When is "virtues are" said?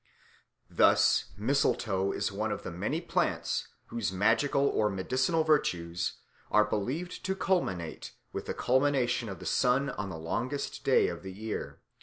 5.43-6.65